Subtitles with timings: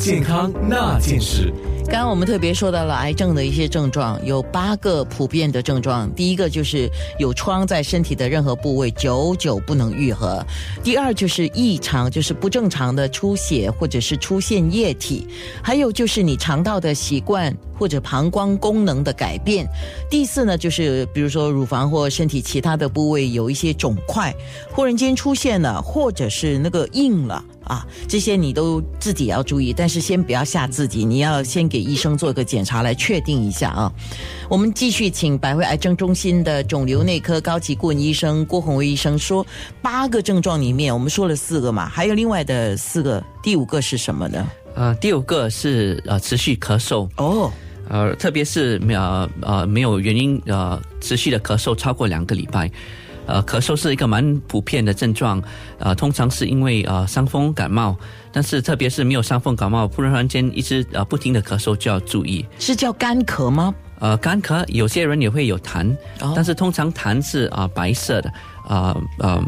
[0.00, 1.52] 健康那件事。
[1.84, 6.10] 刚刚我们特别说到了癌症的一些症状，有八个普遍的症状。
[6.14, 6.88] 第一个就是
[7.18, 10.42] 有疮在身体的任何部位，久久不能愈合；
[10.82, 15.26] 第二就是异常，就是不正常的出血或者是出现液体；
[15.62, 19.66] 还有就是你肠道的习惯或者膀胱功能的改变；
[20.08, 24.34] 第四呢，就是比如说乳房或身体其他的部位有一些肿块，
[24.70, 27.44] 忽然间出现了，或者是那个硬了。
[27.70, 33.92] 啊，这些你都自己要注意，但是先不要吓自己，你要先给医生做个检查来确定一下啊。
[34.48, 39.46] 我们继续请百会癌症中心的肿瘤内科高级顾问医生郭宏威医生说，
[39.80, 44.44] 八个症状里面我们说了四个嘛，还有另外的四个，第五个是什么呢？
[44.74, 47.52] 呃，第五个是呃持续咳嗽哦，
[47.88, 52.68] 呃，特别是呃呃没有原因呃持续的咳嗽超过两个礼拜。
[53.30, 55.42] 呃，咳嗽是一个蛮普遍的症状，
[55.78, 57.96] 呃，通常是因为呃伤风感冒，
[58.32, 62.44] 但是特别是没有伤风感冒，突然间一直呃不停的咳嗽就要注意。
[62.58, 63.74] 是叫干咳吗？
[64.00, 65.96] 呃，干咳有些人也会有痰，
[66.34, 68.32] 但是通常痰是啊白色的，
[68.66, 69.42] 啊呃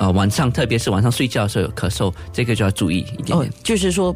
[0.00, 3.38] 呃晚上特别是晚上睡觉的时候有咳嗽，这个就要注意一點點。
[3.38, 4.14] 哦，就是说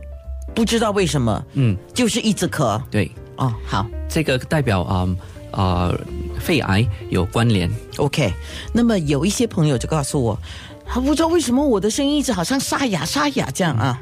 [0.54, 2.80] 不知道为什么，嗯，就是一直咳。
[2.90, 5.08] 对，哦，好，这个代表啊。
[5.50, 5.90] 啊，
[6.38, 7.70] 肺癌有关联。
[7.96, 8.32] OK，
[8.72, 10.38] 那么有一些朋友就告诉我，
[10.86, 14.00] 他不知道为什么我的声音一直好像沙哑沙哑这样啊。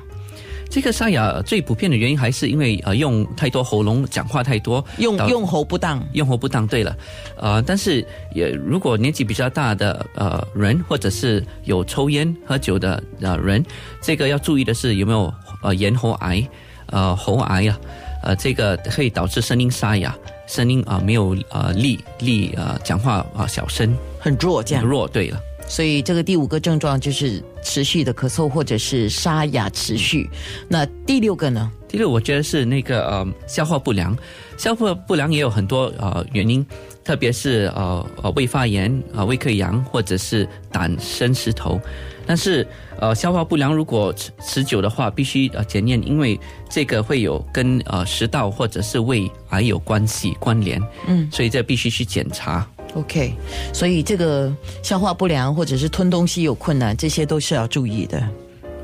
[0.68, 6.66] 这个沙哑最普遍的原因还是因为呃用太多喉咙讲话太多，用用喉不当，用喉不当。
[6.66, 6.94] 对了，
[7.36, 13.64] 呃，但是也如果年纪比较大的呃人，或者是有抽烟喝酒的呃人，
[14.02, 16.46] 这个要注意的是有没有呃咽喉癌，
[16.86, 17.78] 呃喉癌啊，
[18.26, 20.12] 呃这个可以導致声音沙哑，
[20.48, 25.06] 声音啊，没有啊力力啊，讲话啊小声，很弱，这样弱。
[25.06, 30.28] 对了，所以这个第五个症状就是持续的咳嗽或者是沙哑持续。
[30.68, 31.70] 那第六个呢？
[31.88, 34.16] 第六，我觉得是那个呃消化不良，
[34.56, 36.64] 消化不良也有很多呃原因，
[37.04, 41.80] 特别是呃呃胃发炎啊、呃、胃溃疡或者是胆生石头。
[42.28, 42.66] 但是，
[42.98, 52.68] 呃，消化不良如果持持久的话，必须呃检验，因为这个会有跟呃食道或者是胃癌有关系关联，嗯，所以这必须去检查。
[52.96, 53.34] OK，
[53.72, 58.18] 所以這個消化不良或者是吞東西有困難，這些都是要注意的。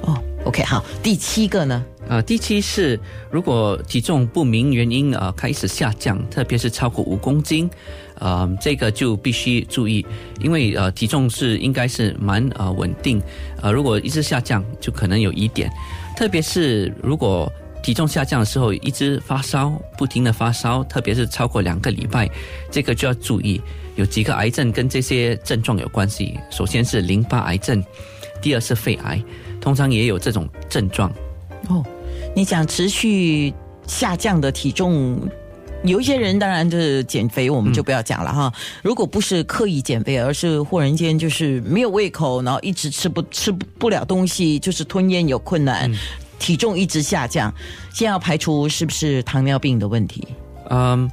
[0.02, 1.82] 哦，OK，好，第七個呢？
[2.08, 2.98] 呃，第七是
[3.30, 7.70] 如果體重不明原因呃開始下降，特別是超過五公斤。
[8.18, 10.04] 呃，這個就必須注意，
[10.40, 13.20] 因為呃體重是應該是蛮呃穩定，
[13.62, 15.72] 呃如果一直下降，就可能有疑點。
[16.16, 17.50] 特別是如果
[17.82, 22.30] 體重下降的时候一直发烧，不停的发烧，特别是超过两个礼拜，
[22.70, 23.60] 这个就要注意。
[23.96, 27.84] 有几个癌症跟这些症状有关系，首先是淋巴癌症，
[28.40, 29.22] 第二是肺癌，
[29.60, 31.12] 通常也有这种症状。
[31.68, 31.84] 哦，
[32.34, 33.52] 你讲持续
[33.86, 35.20] 下降的体重。
[35.84, 38.52] 有一些人当然就是减肥，我们就不要讲了哈。
[38.84, 45.92] 如果不是刻意减肥，而是忽然间就是没有胃口，然后一直吃不吃不了东西，就是吞咽有困難，
[46.42, 47.54] 體重一直下降，
[47.94, 50.26] 先要排除是不是糖尿病的问题。
[50.70, 51.08] 嗯，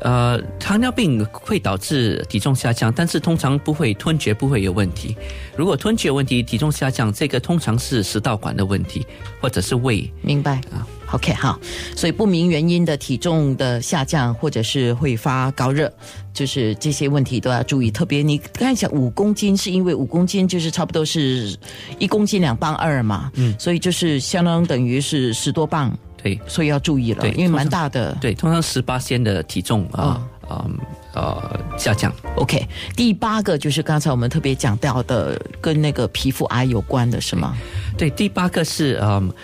[0.00, 5.16] 呃，糖尿病会导致体重下降，但是通常不会吞嚼不会有问题。
[5.56, 9.06] 如果吞嚼有問題，體重下降，这个通常是食道管的问题，
[9.40, 10.12] 或者是胃。
[10.20, 10.84] 明白啊。
[11.12, 11.58] OK，好，
[11.94, 15.90] 所以不明原因的体重的下降，或者是会发高热，
[16.34, 17.90] 就是这些问题都要注意。
[17.92, 21.56] 特别你看一下五公斤，是因为五公斤就是差不多是
[22.00, 30.66] 一公斤两磅二嘛，嗯，所以就是相当等于是十多磅，对，所以要注意了，对，因为蛮大的，对，通常十八仙的体重啊，啊、
[31.14, 32.12] 呃，呃，下降。
[32.34, 37.56] OK，第八个就是刚才我们特别讲到的，跟那个皮肤癌有关的，是吗？
[37.96, 39.06] 对，第八个是嗯。
[39.08, 39.34] 呃，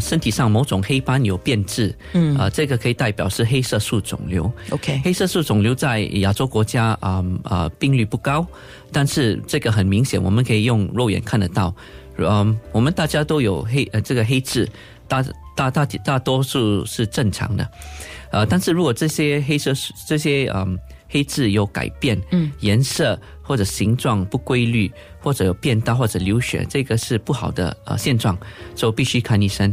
[0.00, 4.50] 身体上某种黑斑有变质，嗯，啊、呃，這個可以代表是黑色素肿瘤。
[4.70, 8.46] OK，黑色素肿瘤在亚洲国家啊啊、呃呃、病率不高，
[8.92, 11.74] 但是这个很明显，我们可以用肉眼看得到。
[12.18, 14.68] 嗯、呃，我们大家都有黑呃这个黑痣，
[15.08, 15.24] 大
[15.56, 17.68] 大大大多数是正常的。
[18.30, 20.74] 呃，但是如果这些黑色素這些嗯。
[20.74, 20.78] 呃
[21.08, 24.90] 黑痣有改变，嗯，颜色或者形状不规律，
[25.26, 28.38] 或者有变大或者流血，这个是不好的呃现状，
[28.76, 29.68] 所以必须看医生。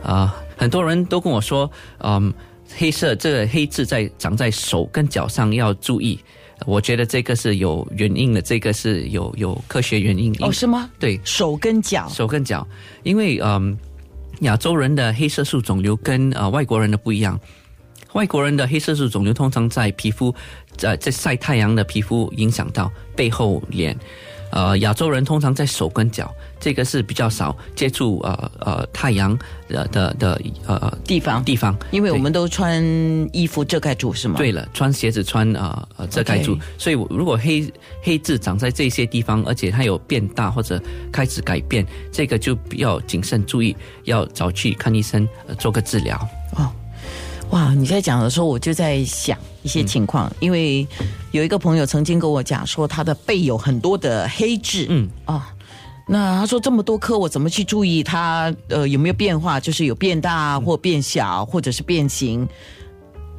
[0.00, 1.68] 啊、呃，很多人都跟我说，
[1.98, 2.32] 嗯，
[2.76, 6.16] 黑色这个黑痣在长在手跟脚上要注意。
[6.66, 10.32] 我觉得这个是有原因的，这个是有有科学原因。
[10.38, 10.88] 哦，是吗？
[11.00, 12.64] 对，手跟脚，手跟脚，
[13.02, 13.76] 因为嗯，
[14.42, 17.36] 亚洲人的黑色素肿瘤跟呃外国人的不一样。
[18.12, 20.32] 外国人的黑色素肿瘤通常在皮肤，
[20.76, 23.96] 在在晒太阳的皮肤影响到背後臉，
[24.52, 32.82] 呃，亚洲人通常在手跟脚，这个是比较少接触呃呃太阳的的的呃地方地方，因为我们都穿
[33.32, 34.36] 衣服遮盖住，是吗？
[34.36, 37.72] 对了，穿鞋子穿啊呃遮盖住所以如果黑
[38.02, 46.28] 黑痣长在这些地方，而且它有变大或者开始改变，这个就比较谨慎注意，要早去看医生、呃、做个治疗。
[46.56, 46.70] 哦，
[47.50, 47.72] 哇！
[47.72, 50.86] 你在讲的时候，我就在想一些情况，因为
[51.32, 55.48] 有一个朋友曾经跟我讲说，他的背有很多的黑痣，嗯啊。
[56.06, 58.52] 那他说这么多颗，我怎么去注意它？
[58.68, 59.60] 呃，有没有变化？
[59.60, 62.46] 就是有变大或变小，或者是变形？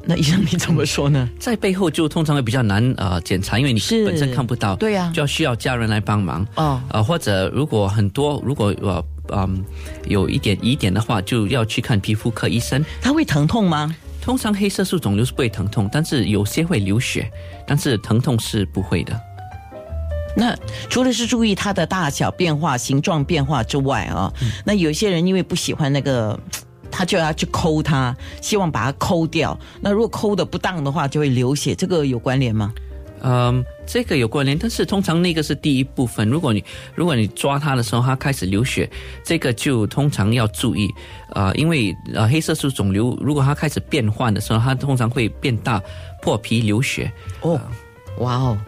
[0.06, 1.28] 那医生你怎么说呢？
[1.38, 6.44] 在背后就通常会比较难呃检查，因为你是本身看不到，对呀就要需要家人来帮忙。
[6.56, 9.64] 哦，呃，或者如果很多，如果呃嗯
[10.06, 12.84] 有一点疑点的话，就要去看皮肤科医生。
[13.00, 13.94] 他会疼痛吗？
[14.24, 17.30] 通常黑色素肿瘤是不会疼痛，但是有些会流血，
[17.66, 19.20] 但是疼痛是不会的。
[20.34, 20.56] 那
[20.88, 24.32] 除了是注意它的大小变化、形状变化之外啊、
[24.64, 26.40] 那有些人因为不喜欢那个，
[26.90, 29.56] 他就要去抠它，希望把它抠掉。
[29.82, 32.72] 那如果抠的不当的话，就会流血，这个有关联吗？
[33.22, 36.28] 嗯，这个有关联，但是通常那个是第一部分。
[36.28, 36.62] 如果你
[36.94, 38.88] 如果你抓它的时候，它开始流血，
[39.24, 40.88] 这个就通常要注意
[41.30, 45.82] 啊、呃因为呃黑色素肿瘤如果它开始变换的时候，它通常会变大、
[46.20, 47.10] 破皮、流血。
[47.40, 47.60] 哦，
[48.18, 48.58] 哇哦，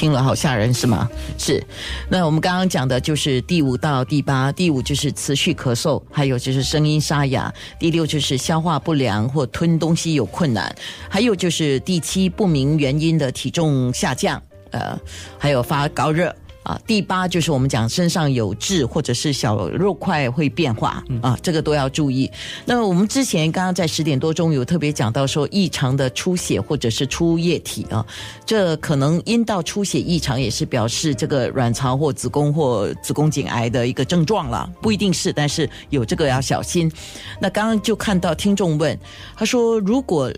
[0.00, 1.06] 听了好吓人是吗？
[1.36, 1.62] 是。
[2.08, 10.74] 那我们刚刚讲的就是第五到第八，第五就是持续咳嗽，还有就是声音沙哑，第六就是消化不良或吞东西有困难，
[11.06, 14.98] 还有就是第七不明原因的体重下降，呃，
[15.36, 16.34] 还有发高热。
[16.62, 22.30] 啊，第八就是我们讲身上有痣或者是小肉块会变化啊，这个都要注意。
[22.66, 28.04] 那我们之前刚刚在十点多钟有特别讲到说异常的出血或者是出液体啊，
[28.44, 36.92] 这可能阴道出血异常也是表示这个卵巢或子宫或子宫颈癌的一个症状了，不一定是，但是有这个要小心。
[37.40, 38.98] 那刚刚就看到听众问，
[39.34, 40.30] 他说如果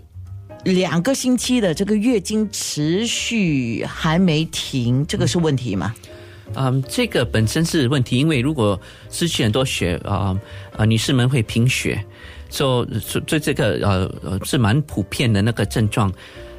[0.63, 5.93] 两个星期的这个月经持续还没停，这个是问题吗？
[5.97, 6.12] 嗯，
[6.55, 8.79] 嗯这个本身是问题，因为如果
[9.09, 10.37] 失去很多血啊
[10.77, 12.03] 呃女士们会贫血，
[12.49, 16.11] 所以所以这个呃呃是蛮普遍的那个症状。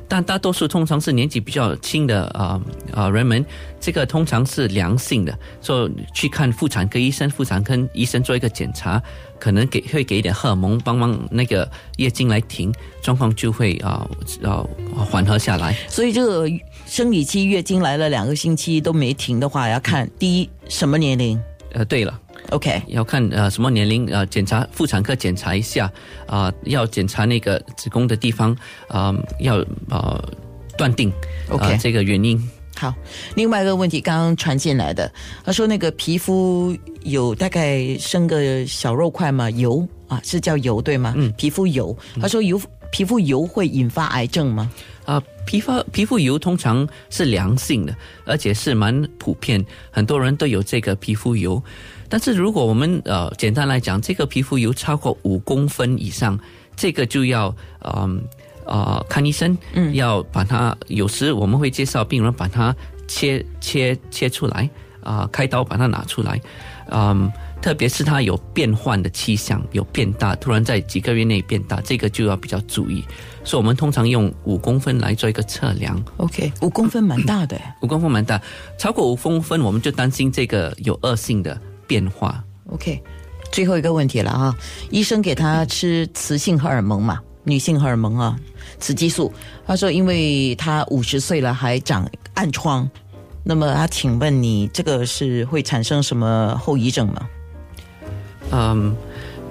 [0.08, 2.60] 但大多数通常是年纪比较轻的啊
[2.92, 3.44] 啊、人们，
[3.80, 9.02] 这个通常是良性的，所以去看妇产科医生，妇产科医生做一个检查，
[9.38, 12.72] 可能给会给一点荷尔蒙帮忙那个月经来停，
[13.02, 14.06] 状况就会啊
[14.42, 14.64] 啊、
[15.10, 15.74] 缓和下来。
[15.88, 16.48] 所以这个
[16.86, 21.40] 生理期月经来了两个星期都没停的话，要看第一什么年龄
[21.72, 22.20] 呃，对了。
[22.50, 25.90] ，OK，要看呃什么年龄呃检查妇产科检查一下
[26.26, 28.56] 啊、要检查那个子宫的地方
[28.88, 29.56] 啊、要
[29.90, 30.22] 呃
[30.76, 31.12] 断定
[31.50, 32.40] OK 呃这个原因。
[32.76, 32.92] 好，
[33.36, 35.10] 另外一个问题刚刚传进来的，
[35.44, 41.14] 他说那个皮肤有大概生个小肉块吗，油啊是叫油对吗？
[41.16, 42.60] 嗯，皮肤油，他说油
[42.90, 44.68] 皮肤油会引发癌症吗？
[45.04, 47.94] 啊、皮肤皮肤油通常是良性的，
[48.24, 51.62] 而且是蛮普遍，很多人都有这个皮肤油。
[52.08, 56.38] 但是如果我们呃简单来讲，这个皮肤油超过五公分以上，
[56.76, 58.22] 这个就要嗯
[58.66, 62.74] 呃看医生，嗯，要把它有时我们会介绍病人把它
[63.08, 64.68] 切切切出来
[65.02, 66.40] 啊、开刀把它拿出来，
[66.90, 67.32] 嗯。
[67.62, 73.02] 特别是它有变换的迹象，有变大，突然在几个月内变大，这个就要比较注意。
[73.42, 78.38] 所以我们通常用五公分来做一个测量，OK，五公分蛮大的 五公分蛮大，
[78.78, 82.44] 超过五公分我们就担心这个有恶性的变化。
[82.68, 83.02] OK，
[83.50, 84.54] 最后一个问题了啊，
[84.90, 88.38] 医生给他吃雌性荷尔蒙嘛，女性荷尔蒙啊，
[88.78, 89.32] 雌激素。
[89.66, 92.86] 他说，因为他五十岁了还长暗疮，
[93.44, 97.28] 那么他请问你这个是会产生什么后遗症吗？
[98.50, 98.96] 嗯，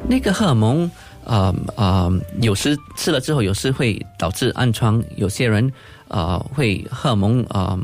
[0.08, 0.90] 那个荷尔蒙，
[1.26, 5.72] 呃呃，有时吃了之后，有时会导致暗疮，有些人
[6.08, 7.80] 呃会荷尔蒙呃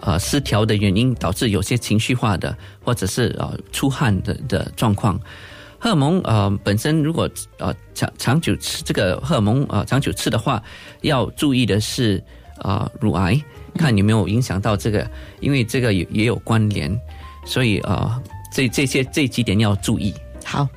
[0.00, 5.20] 呃失调的原因，导致有些情绪化的，或者是呃出汗的的状况。
[5.78, 7.28] 荷尔蒙呃本身如果
[7.58, 10.62] 呃长长久吃这个荷尔蒙呃长久吃的话，
[11.00, 12.22] 要注意的是
[12.62, 13.40] 呃乳癌，
[13.76, 15.08] 看有没有影响到这个，
[15.40, 16.90] 因为这个也也有关联，
[17.44, 20.14] 所以呃这这些这几点要注意。
[20.44, 20.68] 好，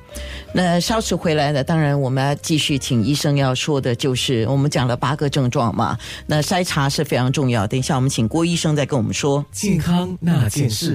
[0.52, 7.66] 那稍迟回来呢，当然我们要继续请医生要说的就是，我们讲了八个症状嘛，那筛查是非常重要。
[7.66, 9.44] 等一下我们请郭医生再跟我们说。
[9.50, 10.94] 健康那件事。